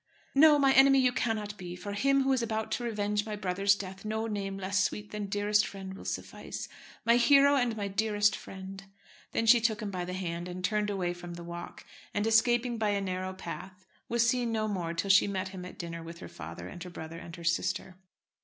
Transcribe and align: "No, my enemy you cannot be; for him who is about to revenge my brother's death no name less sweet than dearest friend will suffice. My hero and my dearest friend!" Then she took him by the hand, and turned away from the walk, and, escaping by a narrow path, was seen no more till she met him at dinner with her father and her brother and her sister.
"No, 0.33 0.57
my 0.57 0.73
enemy 0.73 0.97
you 0.97 1.11
cannot 1.11 1.55
be; 1.59 1.75
for 1.75 1.93
him 1.93 2.23
who 2.23 2.33
is 2.33 2.41
about 2.41 2.71
to 2.71 2.83
revenge 2.83 3.23
my 3.23 3.35
brother's 3.35 3.75
death 3.75 4.03
no 4.03 4.25
name 4.25 4.57
less 4.57 4.83
sweet 4.83 5.11
than 5.11 5.27
dearest 5.27 5.63
friend 5.67 5.93
will 5.93 6.05
suffice. 6.05 6.67
My 7.05 7.17
hero 7.17 7.55
and 7.55 7.77
my 7.77 7.87
dearest 7.87 8.35
friend!" 8.35 8.83
Then 9.31 9.45
she 9.45 9.61
took 9.61 9.79
him 9.79 9.91
by 9.91 10.05
the 10.05 10.13
hand, 10.13 10.47
and 10.47 10.63
turned 10.63 10.89
away 10.89 11.13
from 11.13 11.35
the 11.35 11.43
walk, 11.43 11.85
and, 12.15 12.25
escaping 12.25 12.79
by 12.79 12.89
a 12.89 12.99
narrow 12.99 13.33
path, 13.33 13.85
was 14.09 14.27
seen 14.27 14.51
no 14.51 14.67
more 14.67 14.95
till 14.95 15.11
she 15.11 15.27
met 15.27 15.49
him 15.49 15.65
at 15.65 15.77
dinner 15.77 16.01
with 16.01 16.17
her 16.17 16.27
father 16.27 16.67
and 16.67 16.81
her 16.81 16.89
brother 16.89 17.19
and 17.19 17.35
her 17.35 17.43
sister. 17.43 17.95